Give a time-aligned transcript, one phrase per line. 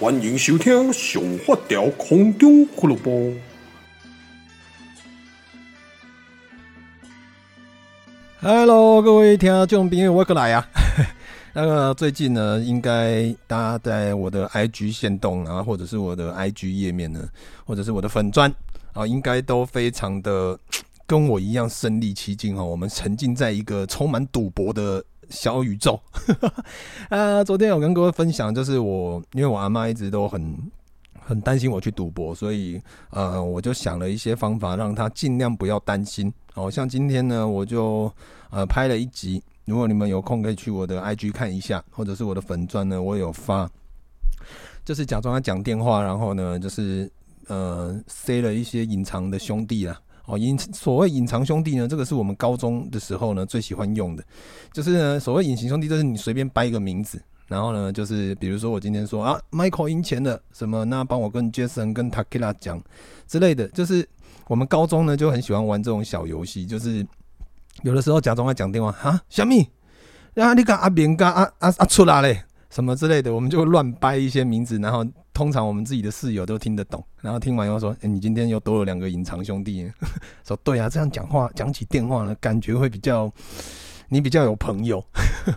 [0.00, 3.10] 欢迎收听《上发条空中俱乐部》。
[8.40, 10.66] Hello，各位听众朋友，我过来呀。
[11.52, 17.28] 那个最近呢，应该大家在我的 IG 限动啊，或者是我的 IG 页面呢，
[17.66, 18.50] 或者是我的粉专
[18.94, 20.58] 啊，应该都非常的
[21.06, 22.64] 跟我一样身历其境哦。
[22.64, 25.04] 我们沉浸在一个充满赌博的。
[25.30, 25.98] 小宇宙，
[27.08, 30.56] 啊，昨天有跟各位分享，就是我因为我阿妈一直都很
[31.18, 36.32] 很担心我去赌博，所以呃，我就想了一些方法，让她尽量不要担心。
[36.54, 38.12] 哦像今天呢，我就
[38.50, 43.70] 呃拍了一集，如果你们有空可以去我的 IG 看一下，或者是我的粉钻呢，我有发，
[44.84, 47.10] 就是假装他讲电话，然后呢，就是
[47.46, 50.00] 呃塞了一些隐藏的兄弟啦。
[50.30, 54.22] 哦，隐所谓隐藏兄弟呢，这个是我们高中的时候呢最喜欢用的，
[54.72, 62.80] 就是呢所谓隐形兄弟，就是你随便掰一个名字，然后呢就是比如说我今天说啊，Michael 赢钱了什么，那帮我跟 Jason 跟 Takila 讲
[63.26, 64.08] 之类的，就是
[64.46, 67.04] 我们高中呢就很喜欢玩这种小游戏，就是
[67.82, 69.68] 有的时候假装在讲电话啊，小米，
[70.36, 75.04] 啊你个阿明跟阿阿阿出来嘞，什么之类的，我们就乱掰一些名字，然后。
[75.40, 79.90] 通常我们自己的室友都听得懂，然后听完以后说：“哎、你今天又多了两个隐藏兄弟。
[80.46, 83.32] ”说：“对啊，这样讲话讲起电话呢，感觉会比较
[84.10, 85.02] 你比较有朋友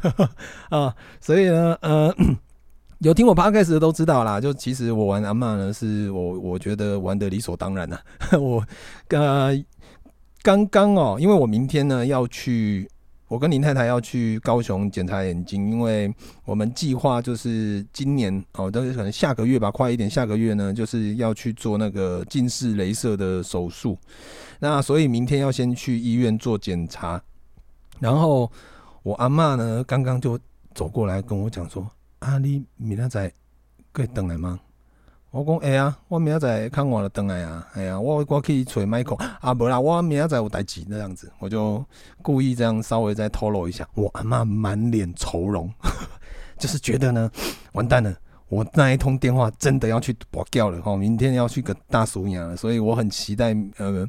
[0.71, 2.15] 啊。”所以呢，呃，
[2.99, 4.39] 有听我 podcast 的都知道啦。
[4.39, 8.01] 就其实我玩阿嬷呢，是我我觉得玩的理所当然啦。
[8.39, 8.65] 我
[9.09, 9.51] 呃
[10.41, 12.89] 刚刚哦，因为我明天呢要去。
[13.27, 16.13] 我跟林太太要去高雄检查眼睛，因为
[16.45, 23.97] 我们计划就是今年哦，但是可能下个月吧，快一点，下个月呢就是要去做那个近视雷射的手术。
[24.59, 27.21] 那所以明天要先去医院做检查。
[27.99, 28.51] 然后
[29.01, 30.37] 我阿嬷呢，刚刚就
[30.75, 31.89] 走过来跟我讲说
[32.19, 33.33] ：“啊，你明仔载
[33.91, 34.59] 可以等来吗？”
[35.33, 41.83] 我讲哎呀，我明仔载看我的灯来啊，哎呀，我我可以找 Michael 啊，无啦，我明仔载有代志那样子，我就
[42.21, 45.67] 故意这样稍微再透露一下，我阿妈满脸愁容，
[46.59, 47.31] 就是觉得呢，
[47.71, 48.15] 完蛋了，
[48.47, 54.07] 我那一通电话真的要去拔掉了哈，明天要去个大俗牙了，所以我很期待呃，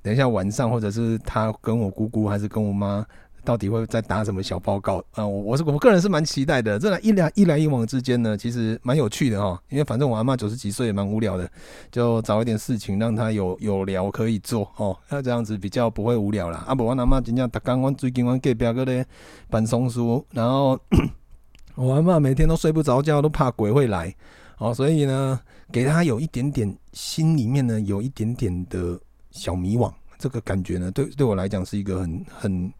[0.00, 3.04] 等一下晚上或者是他跟我姑姑还是跟我妈。
[3.44, 5.26] 到底会再打什么小报告啊？
[5.26, 6.78] 我我是我个人是蛮期待的。
[6.78, 9.60] 这来一来一来一往之间呢，其实蛮有趣的哈。
[9.68, 11.48] 因为反正我阿妈九十几岁也蛮无聊的，
[11.92, 14.96] 就找一点事情让她有有聊可以做哦。
[15.10, 16.64] 那这样子比较不会无聊啦。
[16.66, 19.06] 啊不，我阿妈真正，刚刚最近我隔壁个咧
[19.50, 20.80] 办松树，然后
[21.76, 24.14] 我阿妈每天都睡不着觉，都怕鬼会来
[24.56, 24.72] 哦。
[24.72, 25.38] 所以呢，
[25.70, 28.98] 给她有一点点心里面呢有一点点的
[29.30, 32.72] 小迷惘，这个感觉呢，对对我来讲是一个很很。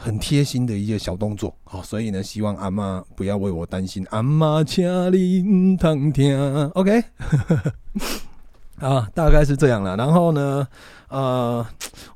[0.00, 4.06] 很贴心的一些小动作，好，所以呢，希望阿妈不要为我担心。
[4.10, 7.02] 阿妈，请你唔通听，OK？
[8.78, 9.96] 啊，大概是这样了。
[9.96, 10.66] 然后呢，
[11.08, 11.66] 呃，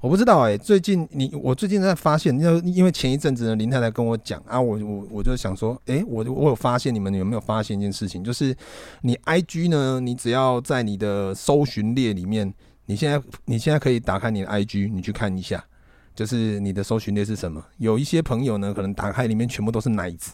[0.01, 8.23] 我不知道哎、最近你我最近在发现，因为因为前一阵子呢，林太太跟我讲啊，我我我就想说，哎、我我有发现，你们有没有发现一件事情？
[8.23, 8.57] 就是
[9.01, 12.55] 你 IG 呢，你只要在你的搜寻列里面，
[12.87, 15.65] 你现在你现在可以打开你的 IG，你去看一下。
[16.15, 17.65] 就是你的搜寻列是什么？
[17.79, 20.33] 有一些朋友呢，可能打开里面全部都是奶子，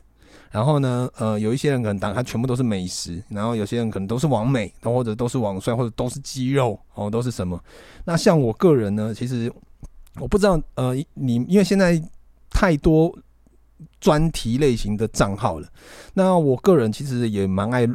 [0.50, 7.62] 然后呢，呃，有一些人可能打开全部都是美食，然后有些人可能都是网美，或者都是网帅，或者都是肌肉，哦，都是什么？
[8.04, 9.52] 那像我个人呢，其实
[10.16, 12.02] 我不知道，呃，你因为现在
[12.50, 13.16] 太多
[14.00, 15.68] 专题类型的账号了，
[16.14, 17.88] 那我个人其实也蛮爱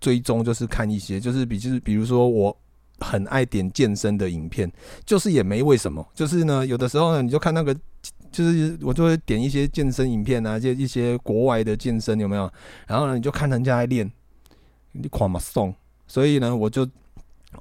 [0.00, 2.56] 追踪，就是看一些，就是比就是比如说我。
[3.00, 4.70] 很爱点健身的影片，
[5.04, 7.74] 就是也没为什么，就是呢，有的时候呢，你就看那个，
[8.30, 12.50] 就是我就会点一些健身影片啊，一些一些国外的健身有没有？
[12.86, 14.10] 然后呢，你就看人家在练，
[14.92, 15.74] 你狂嘛送，
[16.06, 16.88] 所以呢，我就。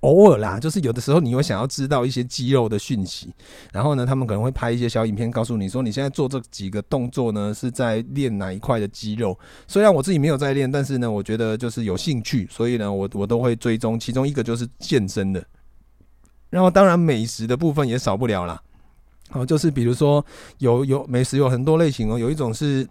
[0.01, 3.33] 偶尔啦，就是有的时候你会想要知道一些肌肉的讯息，
[3.71, 9.37] 然后呢，他们可能会拍一些小影片，告诉你说你现在做这几个动作呢是在练哪一块的肌肉。
[9.65, 13.97] 虽然我自己没有在练，但是呢，我觉得就是有兴趣，所以呢，我我都会追踪。
[13.97, 15.43] 其中一个就是健身的，
[16.49, 18.61] 然后当然美食的部分也少不了啦。
[19.29, 20.23] 好就是比如说
[20.57, 22.87] 有有美食有很多类型哦，有一种是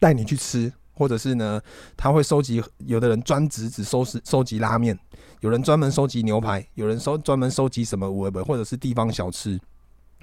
[0.00, 0.72] 带你去吃。
[0.98, 1.60] 或者是呢，
[1.94, 4.98] 他会收集，有的人专职只收拾收集拉面，
[5.40, 9.58] 有人专门收集牛排，有人收专门收集什么五味或者是地方小吃。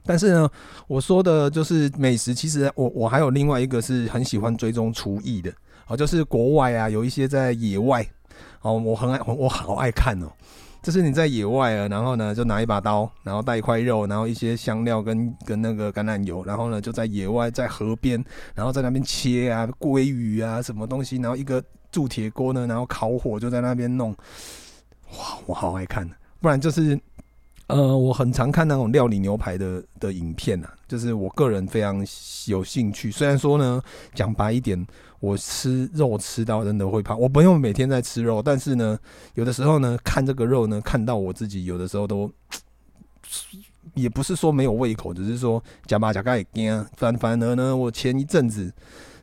[0.06, 0.50] 但是呢，
[0.88, 5.54] 我说的就是美食，其实我我还有另外一个是很喜欢追踪厨艺的，
[5.88, 8.06] 哦，就是国外啊，有一些在野外，
[8.62, 10.28] 哦，我很爱，我好爱看哦。
[10.82, 18.22] 就是你在野外啊，然后呢，就拿一把刀，然后带一块肉，然后一些香料跟跟那个橄榄油，然后呢，就在野外在河边，
[18.54, 24.14] 然后在那边切啊鲑鱼啊什么东西，然后一个铸铁锅呢，然后烤火就在那边弄，
[25.18, 27.00] 哇，我好爱看，不然就是。
[27.68, 32.06] 呃，我很常看那种料理牛排的的影片啊，就是我个人非常
[32.46, 33.10] 有兴趣。
[33.10, 33.82] 虽然说呢，
[34.14, 34.86] 讲白一点，
[35.22, 37.18] 我吃肉吃到真的会胖。
[37.18, 39.00] 我不用每天在吃肉，但是呢，
[39.36, 42.30] 有的时候呢，看这个肉呢，看到我自己有的时候都，
[43.96, 46.86] 也不是说没有胃口，只是说假巴假盖也惊。
[46.98, 48.72] 反反而呢，我前一阵子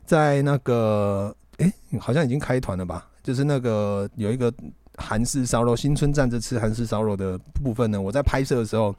[0.03, 3.07] 在那个，哎、好像已经开团了吧？
[3.21, 4.51] 就是那个有一个。
[5.01, 8.95] 韩式烧肉，新春站着吃韩式烧肉的部分呢，我在拍摄的时候，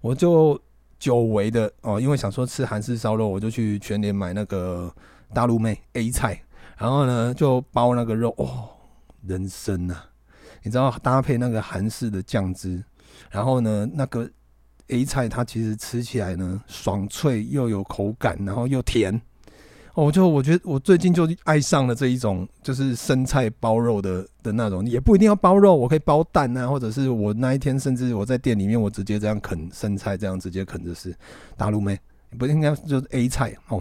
[0.00, 0.58] 我就
[0.98, 4.92] 久违的哦，因为想说吃韩式烧肉，我就去全联买那个
[5.32, 6.42] 大陆妹 A 菜，
[6.78, 8.70] 然后呢就包那个肉哦，
[9.26, 9.94] 人参呐，
[10.62, 12.82] 你知道搭配那个韩式的酱汁，
[13.30, 14.28] 然后呢那个
[14.88, 19.20] A 菜它其实吃起来呢爽脆又有口感，然后又甜。
[19.94, 31.14] 哦，就我觉得我最近就爱上了这一种，就是生菜包肉的的那种，也不一定要包肉，我可以包蛋啊，或者是我那一天甚至我在店里面，我直接这样啃生菜，这样直接啃就是。
[31.56, 31.98] 大陆妹
[32.36, 33.80] 不应该就是 A 菜哦，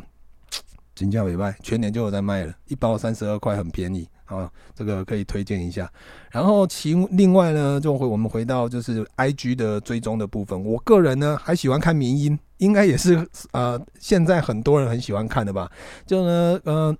[0.93, 4.07] 金价尾拜，全年就有在卖了，一包三十二块，很便宜。
[4.35, 5.91] 啊，这个可以推荐一下。
[6.31, 10.63] 然后其另外呢，就回我们回到就是 IG 的追踪的部分。
[10.63, 15.71] 我个人呢还喜欢看迷因，应该也是呃现在很多人很喜欢看的吧。
[16.05, 16.95] 就呢呃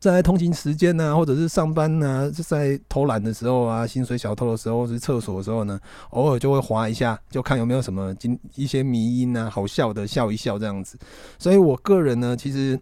[0.00, 5.78] 在通勤时间呢，或者是上班呢，就在偷懒的时候啊，薪水小偷的时候，是厕所的时候呢，
[6.10, 10.98] 偶尔就会滑一下，就看有没有什么今一些迷因啊，好笑的笑一笑这样子。
[11.38, 12.80] 所以我个人呢，其实。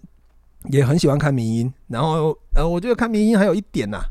[0.70, 4.04] 也很喜欢看民音，然后呃，我觉得看民音还有一点呐、啊，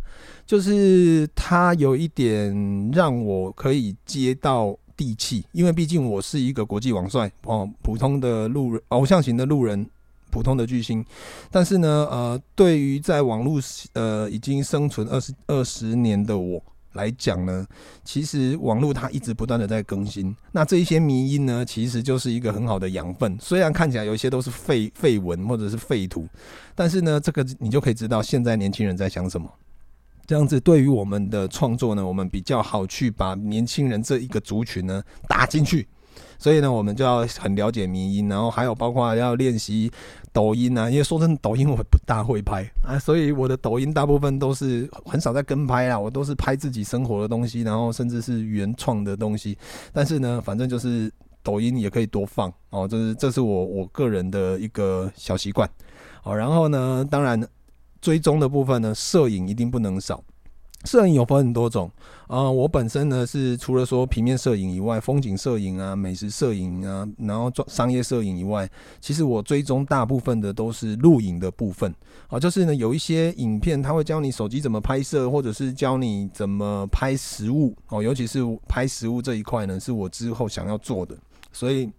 [0.45, 9.89] 就是它有一点让我可以接到地气，因为毕竟我是一个国际网帅哦，普通的路人，偶像型的路人，
[10.29, 11.05] 普通的巨星，
[11.49, 13.59] 但是呢，呃，对于在网络
[13.93, 16.61] 呃已经生存二十二十年的我。
[16.93, 17.65] 来讲呢，
[18.03, 23.37] 其实网络它一直不断的在更新，那这一些迷因呢，其实就是一个很好的养分。
[23.39, 26.27] 虽然看起来有一些都是废废文或者是废图，
[26.75, 29.49] 但是呢，这个你就可以知道现在年轻人在想什么。
[30.27, 35.87] 这样子对于我们的创作呢，我们比较好去把年轻人这一个族群呢打进去。
[36.37, 39.91] 所以呢，我们就要很了解迷音，然后还有包括要练习
[40.33, 40.89] 抖音啊。
[40.89, 49.57] 因为说真的，抖音我不大会拍 啊，所以我的抖音大部分都是很少在跟拍啊，我都是拍自己生活的东西，然后甚至是原创的东西。
[49.93, 51.11] 但是呢，反正就是
[51.43, 55.69] 抖音也可以多放哦，这是这是我我个人的一个小习惯
[56.23, 56.35] 哦。
[56.35, 57.41] 然后呢，当然
[58.01, 60.23] 追踪的部分呢，摄影一定不能少。
[60.83, 61.91] 摄影有分很多种，
[62.27, 68.69] 啊、我本身呢是除了说平面摄影以外，风景摄影啊、美食摄影啊，然后做商业摄影以外，
[68.99, 71.93] 其实我追踪大部分的都是录影的部分，
[72.27, 81.15] 啊，就是呢有一些影片，他会教你手机怎么拍摄，或者是教你怎么拍食物，哦，尤其是拍食物这一块呢，是我之后想要做的，
[81.51, 81.89] 所以。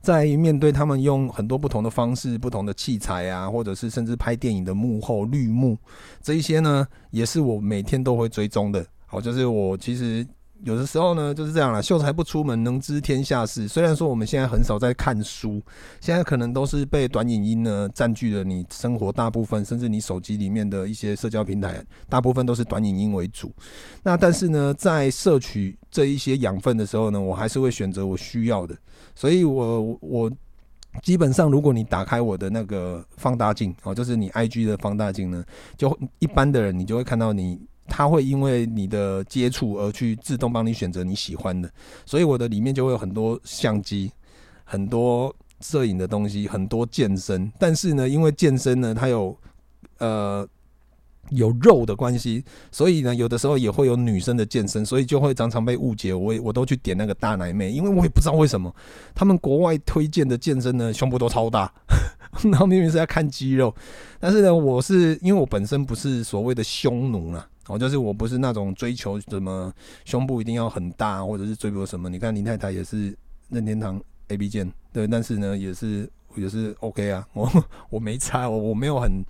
[0.00, 5.76] 在面对他们用很多不同的方式、不同的器材啊，或者是甚至拍电影的幕后绿幕
[6.22, 8.84] 这一些呢，也是我每天都会追踪的。
[9.06, 10.26] 好，就是我其实。
[10.64, 13.68] 有的时候呢，就是这样了，秀才不出门，能知天下事。
[13.68, 15.60] 虽然说我们现在很少在看书，
[16.00, 23.52] 现在可能都是被短影音呢占据了你生活大部分，甚至你手机里面的一些社交平台，大部分都是短影音为主。
[24.02, 28.76] 那但是呢，在摄取这一些养分的时候呢，我还是会选择我需要的。
[29.14, 30.30] 所以我我
[31.02, 35.42] 基本上，如果你打开我的那个放大镜哦，就是你 IG 的放大镜呢，
[35.78, 37.58] 就一般的人你就会看到你。
[37.88, 41.70] 它会因为你的接触而去自动帮你选择你喜欢的，
[42.04, 44.10] 所以我的里面就会有很多相机、
[44.64, 47.48] 很多摄影的东西、很多健身。
[47.60, 49.38] 但是呢，因为健身呢，它有
[49.98, 50.44] 呃
[51.30, 56.12] 有肉的关系，所以呢，有的时候也会有女生的健身，所以就会常常被误解。
[56.12, 58.74] 我我都去点那个大奶妹，因为我也不知道为什么
[59.14, 61.72] 他们国外推荐的健身呢，胸部都超大，
[62.44, 63.74] 然后明明是在看肌肉，
[64.18, 67.48] 但是呢，我是因为我本身不是所谓的胸奴啊。
[67.68, 69.72] 哦，就是我不是那种追求什么
[70.04, 72.08] 胸部一定要很大，或者是追求什么。
[72.08, 73.12] 你看林太太也是
[73.48, 77.26] 任天堂 A B 键，对，但是呢也是也是 OK 啊。
[77.32, 77.50] 我
[77.90, 79.20] 我没差，我我没有很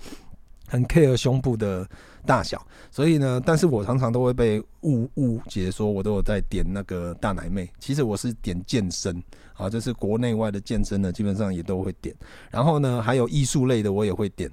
[0.66, 1.88] 很 care 胸部的
[2.24, 9.22] 大小，所以呢，但是我常常都会被误误解说我都有在点那个大奶妹，其实我是点健身
[9.54, 12.14] 啊，就是国内外的健身呢，基本上也都会点。
[12.50, 14.50] 然后呢，还有艺术类的我也会点，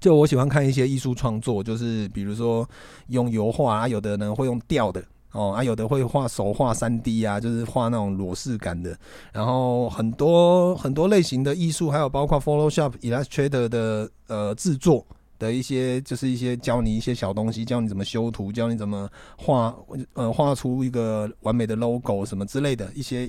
[0.00, 2.68] 就我喜欢看一些艺术创作，就是比如说
[3.08, 5.02] 用油画啊，有的呢会用吊的。
[5.32, 8.94] 哦，啊，有的会画手画三 D 啊，就是画那种裸视感的。
[9.32, 15.06] 然后很多很多类型的艺术，还有包括 Photoshop、Illustrator 的呃制作
[15.42, 19.74] 的一些，就是一些教你一些小东西，教你怎么修图，教你怎么画，
[20.12, 23.28] 呃，画出一个完美的 logo 什么之类的一些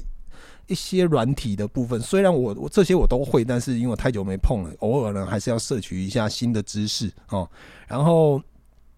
[0.67, 1.99] 一些软体的部分。
[1.99, 7.49] 虽然我我这些我都会，但是因为我太久没碰了，偶尔呢还是要摄取一下新的知识哦。
[7.87, 8.39] 然后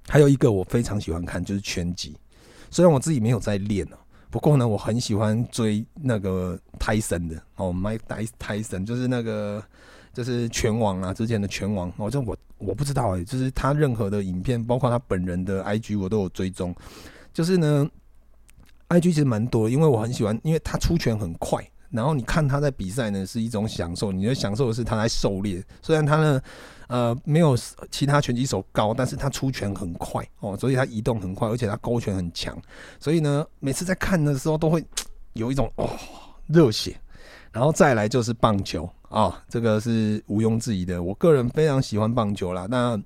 [0.09, 2.13] 还有一个我非常喜欢看，就是拳击。
[2.69, 3.97] 虽然我自己没有在练哦，
[4.29, 9.63] 不过呢，我很喜欢追那个泰森的哦，Mike Tyson 就是那个
[10.15, 16.73] 就是拳王啊，之前的拳王哦，这我我不知道哎，就是他任何的影片，包括他本人的 IG 我都有追踪。
[17.33, 17.87] 就是呢
[18.89, 26.41] ，IG 其实蛮多，因为我很喜欢，因为他出拳很快，然后你看他在比赛呢是一种享受，你的享受的是他在狩猎，虽然他呢。
[26.87, 27.57] 呃，没有
[27.89, 32.55] 其他拳击手高，但是他出拳很快哦，所以他移动很快，而且他勾拳很强，
[32.99, 34.85] 所以呢，每次在看的时候都会
[35.33, 35.89] 有一种哦
[36.45, 36.95] 热血。
[37.51, 42.67] 然后再来就是棒球、哦，这个是毋庸置疑的，我个人非常喜欢棒球啦。
[42.69, 43.01] 那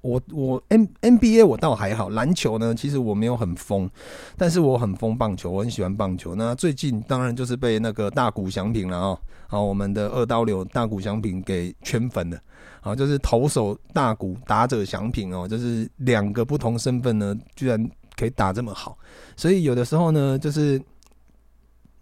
[0.00, 3.88] 我我 N NBA 我倒还好，篮球呢，其实我没有很疯，
[4.36, 6.34] 但是我很疯棒球，我很喜欢棒球。
[6.34, 12.38] 那最近当然就是被那个大谷翔平了哦，好，我们的二刀流大谷翔平给圈粉了，
[12.80, 18.98] 好，就是投手大谷，打者翔平哦，就是两个不同身份呢，居然可以打这么好，
[19.36, 20.82] 所以有的时候呢，就是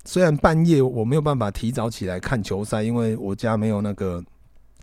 [0.04, 4.22] 虽然半夜我没有办法提早起来看球赛，因为我家没有那个。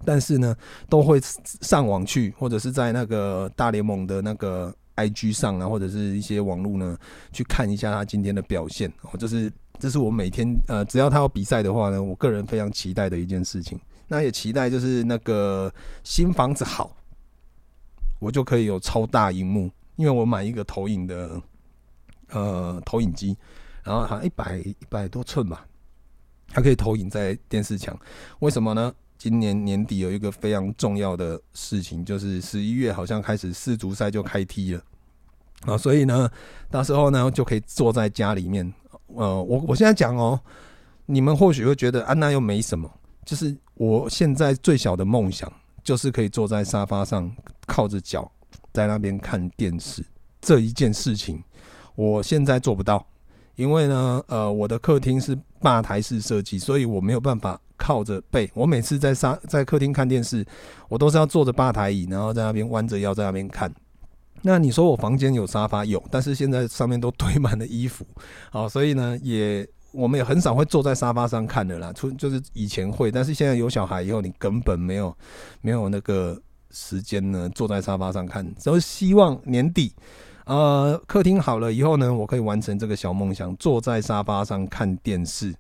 [0.04, 0.56] 但是呢，
[0.90, 1.22] 都会
[1.62, 6.98] 上网去，或者是在那个大联盟的那个 IG 上啊，或者是一些网络呢，
[7.32, 8.92] 去看一下他今天的表现。
[9.04, 13.80] 哦，这是这是我每天呃，只要他有比赛的话呢，我个人非常期待的一件事情。
[14.08, 15.72] 那也期待就是那个
[16.04, 16.98] 新房子好，
[18.20, 21.40] 我就可以有超大荧幕，因为我买一个投影的
[22.32, 23.38] 呃投影机，
[23.84, 25.66] 然后好像一百一百多寸吧，
[26.50, 27.98] 它可以投影在电视墙。
[28.40, 28.94] 为什么呢？
[29.18, 34.82] 今年年底有一个非常重要的事情，就是十一月好像开始世足赛就开踢了
[35.68, 36.28] 啊，所以呢，
[36.72, 38.74] 到时候呢就可以坐在家里面。
[39.14, 40.40] 呃，我我现在讲哦，
[41.06, 42.92] 你们或许会觉得啊，那又没什么。
[43.24, 45.52] 就是我现在最小的梦想，
[45.84, 47.32] 就是可以坐在沙发上，
[47.68, 48.30] 靠着脚
[48.74, 50.04] 在那边看电视。
[50.42, 51.44] 这一件事情，
[51.94, 53.06] 我现在做不到，
[53.56, 57.60] 因为呢，呃，我的客厅是吧台式设计，所以我没有办法。
[57.84, 60.46] 靠着背，我每次在沙在客厅看电视，
[60.88, 63.74] 我都是要坐着吧台椅，然后在那边弯着腰在那边看。
[64.44, 68.06] 那你说我房间有沙发有，但是现在上面都堆满了衣服，
[68.52, 71.92] 好， 所以呢，也我们也很少会坐在沙发上看的啦。
[71.92, 75.18] 出就是以前会，但是现在有小孩以后，你根本没有
[75.62, 76.40] 没有那个
[76.70, 78.48] 时间呢，坐在沙发上看。
[78.60, 79.92] 所以希望年底，
[80.46, 85.54] 呃，客厅好了以后呢，我可以完成这个小梦想，坐在沙发上看电视。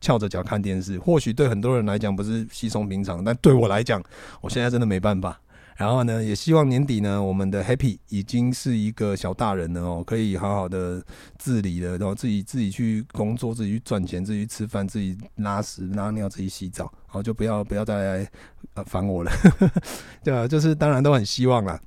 [0.00, 4.02] 翘着脚看电视，或许对很多人来讲不是稀松平常，但对我来讲，
[4.42, 5.40] 我现在真的没办法。
[5.76, 11.02] 然后呢，也希望年底呢，我们的 Happy 已经是一个小大人了哦，可以好好的
[11.38, 18.30] 自理了，然后自己自己去工作，自己去赚钱，自己去吃饭，自己拉屎拉尿，自己洗澡，然后就不要不要再来
[18.74, 19.32] 呃烦我了，
[20.22, 21.80] 对啊，就是当然都很希望啦。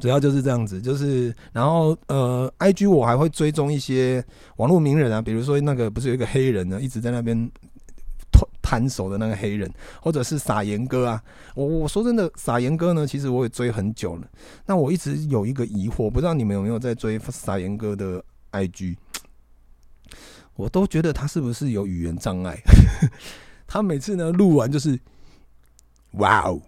[0.00, 4.24] 主要就是这样子，就是然后呃，IG 我还会追踪一些
[4.56, 7.50] 网络名人啊，比如说那个不是有一个黑人呢，一直在那边
[8.62, 11.22] 摊手的那个黑人，或者是撒盐哥啊。
[11.54, 14.28] 我我说真的，撒盐哥呢，其实我也追很久了。
[14.66, 18.96] 那我一直有一个疑惑，不知道你们有没有在追撒盐哥的 IG？
[20.54, 22.58] 我都觉得他是不是有语言障碍？
[23.66, 24.98] 他每次呢录完就是
[26.12, 26.60] 哇哦，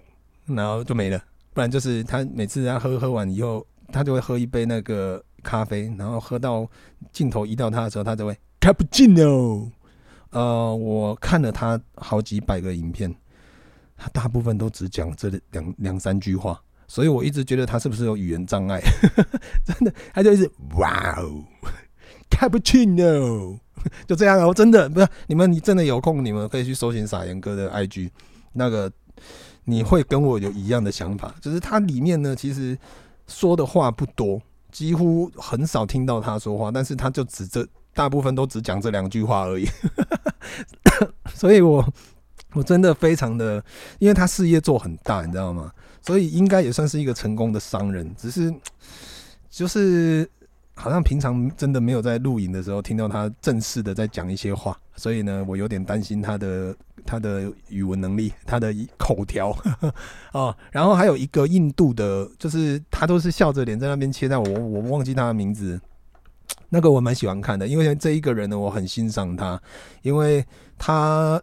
[0.47, 1.23] 然后就没了。
[1.61, 6.67] 不然就是他每次他喝喝完以后，他就会喝一杯那个咖啡，然后喝到
[7.13, 9.71] 镜头移到他的时候，他就会 cappuccino。
[10.31, 13.15] 呃，我看了他好几百个影片，
[13.95, 18.81] 他大部分都只讲这两两三句话，所以我一直觉得他是不是有语言障碍？
[19.63, 21.45] 真的，他就一直哇哦
[22.31, 23.59] cappuccino，
[24.07, 28.09] 就这样哦，真的不是你们，你真的有空，你们可以去搜寻撒盐哥的 IG
[28.55, 28.91] 那个。
[29.71, 32.77] 你会跟我有一样的想法，就是他里面呢，其实
[33.27, 34.41] 说的话不多，
[34.73, 39.67] 几乎很少听到他说话，但是他就只这大部分都只讲这两句话而已，
[41.35, 41.87] 所以我
[42.55, 43.65] 我真的非常的，
[43.99, 45.73] 因为他事业做很大，你知道吗？
[46.03, 48.53] 所以应该也算是一个成功的商人，只是
[49.49, 50.29] 就是。
[50.77, 59.57] 好像平常真的没有在录影的时候听到他正式的在讲一些话，所以呢，我有点担心他的他的语文能力，他的口条
[60.33, 60.57] 哦。
[60.71, 65.81] 然后还有一个印度的，就是他都是笑着脸在那边切菜，我我忘记他的名字，
[66.69, 69.61] 那个我蛮喜欢看的，因为这一个人呢，我很欣赏他，
[70.03, 70.45] 因为
[70.79, 71.41] 他。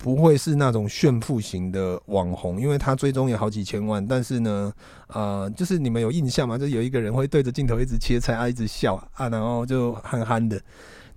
[0.00, 4.04] 不会是那种炫富型的网红，因为他追踪有好几千万。
[4.04, 4.70] 但是呢，
[5.06, 6.58] 呃，就是你们有印象吗？
[6.58, 10.60] 就有一个人会对着镜头一直切菜啊，一直笑啊，然后就憨憨的。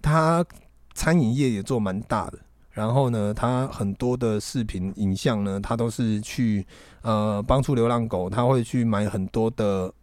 [0.03, 0.45] 他
[0.93, 2.37] 餐饮业也做蛮大的，
[2.71, 6.65] 然后呢，他很多的视频影像呢，他都是去
[7.01, 9.93] 呃帮助流浪狗，他会去买很多的。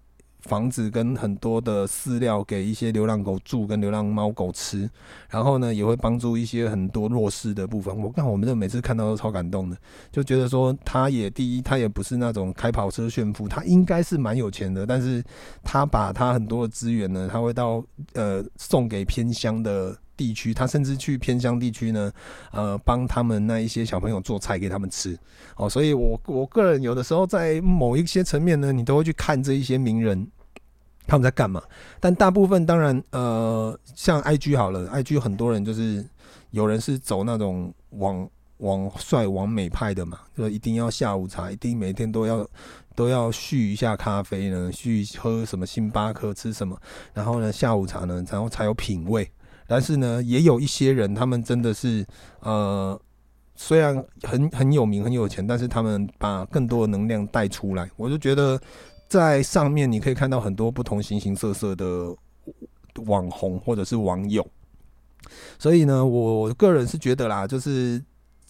[0.43, 4.89] 房子跟很多的饲料给一些流浪狗住，跟流浪猫狗吃，
[5.29, 8.01] 然后呢，也会帮助一些很多弱势的部分。
[8.01, 9.77] 我看我们这每次看到都超感动的，
[10.13, 15.21] 就觉得说他也第一，他也不是那种开跑车炫富，他应该是蛮有钱的，但是
[15.65, 17.83] 他把他很多的资源呢，他会到
[18.13, 22.13] 呃送给偏乡的地区，他甚至去偏乡地区呢，
[22.53, 25.19] 呃，帮他们那一些小朋友做菜给他们吃。
[25.57, 30.27] 哦，所以我我个人有的时候在某一些层面呢，你都会去看这一些名人。
[31.09, 31.63] 他们在干嘛？
[32.01, 36.05] 但大部分当然，呃，像 IG 好了，IG 很多人就是
[36.51, 42.45] 有人是走那种网网帅网美派的嘛，就一定要下午茶，一定每天都要
[42.97, 46.77] 都要续一下咖啡呢，续喝什么星巴克，吃什么，
[47.15, 49.31] 然后呢下午茶呢，然后才有品味。
[49.67, 52.07] 但是呢，也有一些人，他们真的是
[52.41, 53.01] 呃，
[53.55, 58.61] 虽然很很有名很有钱，但是他们把更多的能量带出来，我就觉得。
[59.09, 62.13] 在上面你可以看到很多不同形形色色的
[63.05, 64.45] 网红或者是网友，
[65.61, 68.03] 所以呢，我个人是觉得啦，就是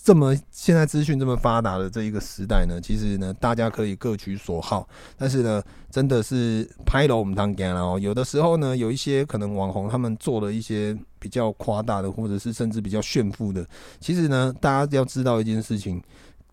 [0.07, 5.61] 这么现在资讯这么发达的这一个时代呢，其实呢，大家可以各取所好，但是呢，
[5.91, 7.99] 真的是拍了我们当干了哦。
[8.01, 13.67] 有的时候呢，有一些可能网红他们做了一些比较夸大的，或者是甚至比较炫富的，
[13.99, 16.01] 其实呢，大家要知道一件事情。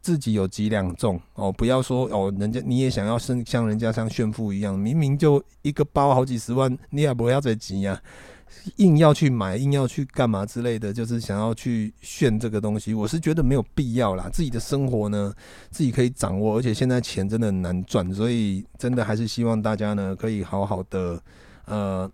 [0.02, 7.98] 自己有几两重哦，不要说哦，人家你也想要像像人家像炫富一样，明明就一个包好几十万，你也不要再急呀，
[8.78, 14.30] 硬要去买，硬要去干嘛之类的，就是想要去炫这个东西，我是觉得没有必要啦。
[14.32, 15.34] 自己的生活呢，
[15.70, 21.22] 自己可以掌握，而且现在钱真的很难赚，所以真的还是希望大家呢，可以好好的
[21.66, 22.10] 呃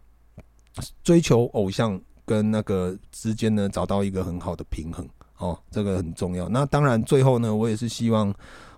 [1.04, 5.08] 追求偶像跟那个之间呢，找到一个很好的平衡。
[5.38, 6.50] 哦，这个很重要。
[6.50, 8.34] 那当然，最后呢，我也是希望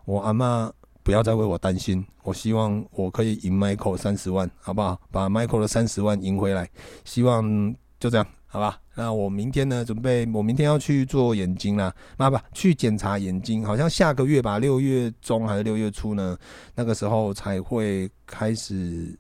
[0.06, 0.72] 我阿嬷
[1.04, 2.06] 不要再为我担心。
[2.24, 5.00] 我希望我可以赢 Michael 三十万，好不好？
[5.12, 6.70] 把 Michael 的三十万赢回来。
[7.06, 8.80] 希望就这样，好吧？
[8.96, 16.38] 那我明天呢，准备我明天要去做眼睛啦，妈吧去检查眼睛，好像下个月吧，六月中还是六月初呢，
[16.76, 19.18] 那个时候才会开始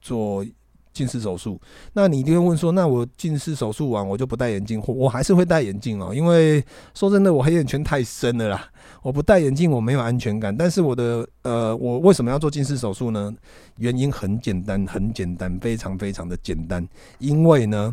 [0.00, 0.44] 做。
[0.94, 1.60] 近视手术，
[1.92, 8.70] 那你一定会问说，那我近视手术完我就不戴眼镜，或我还是会戴眼镜哦，因为说真的，我黑眼圈太深了啦，
[9.02, 10.56] 我不戴眼镜我没有安全感。
[10.56, 13.34] 但是我的呃，我为什么要做近视手术呢？
[13.78, 17.92] 原因很简单，很简单，非常非常的简单，因为呢，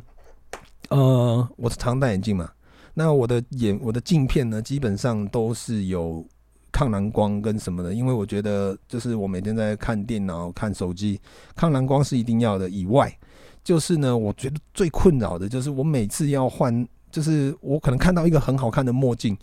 [0.90, 2.52] 呃，我是常戴眼镜嘛，
[2.94, 6.24] 那我的眼我的镜片呢，基本上都是有。
[6.72, 11.20] 抗蓝光跟什么的，因为我觉得就是我每天在看电脑、看手机，
[11.56, 12.70] 抗蓝光是一定要的。
[12.70, 13.16] 以外，
[13.64, 19.38] 就是呢，我觉得最困扰的就是我每次要换，就是我可能看到一个很好看的墨镜，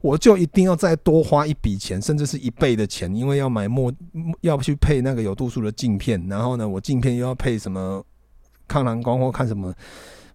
[0.00, 3.92] 我就一定要再多花一笔钱，甚至是一倍的钱，因为要买墨，
[4.40, 8.02] 要去配那个有度数的镜片，然后呢，我镜片又要配什么
[8.68, 9.74] 抗蓝光或看什么，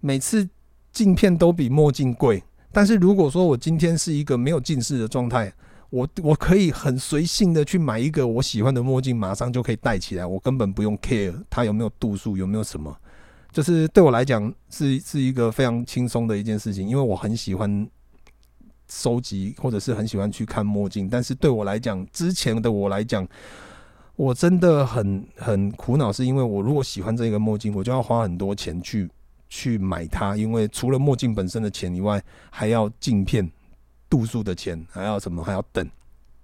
[0.02, 0.48] 每次
[0.92, 2.44] 镜片都比墨镜贵。
[2.72, 5.52] 但是如果说我今天是一个没有近视的状态，
[5.96, 12.94] 我我可以很随性的去买一个我喜欢的墨镜，马上就可以戴起来，我根本不用 care 它有没有度数，有没有什么，
[13.50, 17.88] 就是对我来讲是是一个非常轻松的一件事情，因为我很喜欢
[18.90, 23.26] 收集或者是很喜欢去看墨镜，但是对我来讲，之前的我来讲，
[24.18, 29.10] 我真的很很苦恼，是因为我如果喜欢这个墨镜，我就要花很多钱去
[29.48, 33.50] 去买它，因为除了墨镜本身的钱以外，还要镜片。
[34.10, 35.44] 度数的钱还要什么？
[35.44, 35.88] 还要等，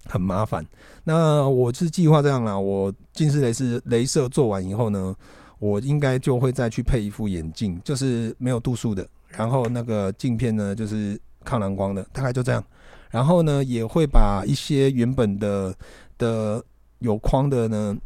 [0.06, 0.66] 很麻烦。
[1.04, 5.14] 那我是计划这样啦，我近视雷是镭射做完以后呢，
[5.58, 12.62] 我应该就会再去配一副眼镜，就是没有度数的，然后那个镜片呢就是抗蓝光的，大概就这样。
[13.10, 15.74] 然后呢，也会把一些原本的
[16.18, 16.62] 的
[16.98, 17.96] 有框的呢，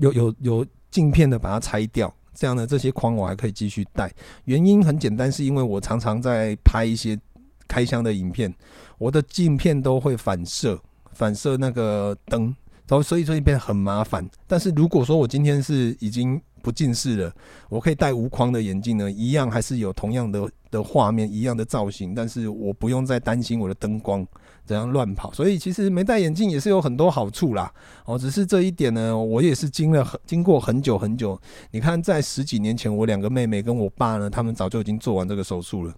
[0.00, 4.12] 有有有镜片的把它拆掉，这样呢，这些框我还可以继续戴。
[4.44, 7.18] 原因很简单，是因为我常常在拍一些。
[7.66, 8.52] 开箱的影片，
[8.98, 10.78] 我的镜片都会反射，
[11.12, 12.44] 反射那个灯，
[12.88, 14.28] 然后所以所以变得很麻烦。
[14.46, 17.32] 但是如果说我今天是已经不近视了，
[17.68, 24.26] 我可以戴无框的眼镜呢，一样还是有同样的的画面，一样的造型，但是我不用再担心我的灯光
[24.64, 25.30] 怎样乱跑。
[25.34, 27.70] 所以其实没戴眼镜也是有很多好处啦。
[28.06, 31.38] 哦，只是这一点呢，我也是经了很经过很久很久。
[31.70, 35.94] 你看，在十几年前，我两个妹妹跟我爸呢，他们早就已经做完这个手术了。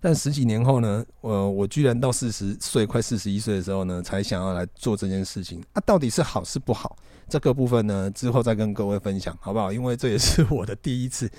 [0.00, 5.62] 但十几年后呢，呃，我居然到四十岁，快四十一岁的时候呢，才想要来做这件事情。
[5.72, 6.96] 啊，到底是好是不好？
[7.28, 9.72] 这个部分呢，之后再跟各位分享，好不好？
[9.72, 11.30] 因为这也是我的第一次。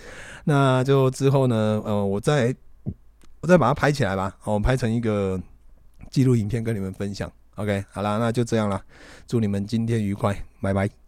[0.43, 2.55] 那就之后呢，呃，我再
[3.41, 5.39] 我再把它拍起来吧，我拍成一个
[6.09, 7.31] 记录影片跟你们分享。
[7.55, 8.83] OK，好啦，那就这样啦，
[9.27, 11.04] 祝你们今天愉快，拜拜。